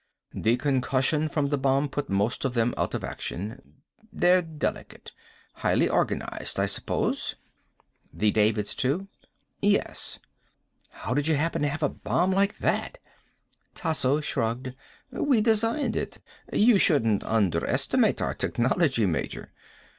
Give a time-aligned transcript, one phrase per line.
[0.33, 3.83] "The concussion from the bomb put most of them out of action.
[4.11, 5.11] They're delicate.
[5.57, 7.35] Highly organized, I suppose."
[8.11, 9.09] "The Davids, too?"
[9.61, 10.17] "Yes."
[10.89, 12.97] "How did you happen to have a bomb like that?"
[13.75, 14.73] Tasso shrugged.
[15.11, 16.17] "We designed it.
[16.51, 19.53] You shouldn't underestimate our technology, Major.